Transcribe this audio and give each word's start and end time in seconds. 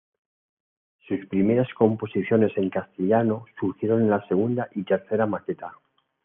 Sus 1.07 1.27
primeras 1.27 1.71
composiciones 1.75 2.57
en 2.57 2.71
castellano 2.71 3.45
surgieron 3.59 4.01
en 4.01 4.09
la 4.09 4.27
segunda 4.27 4.67
y 4.73 4.81
tercera 4.83 5.27
maqueta. 5.27 5.75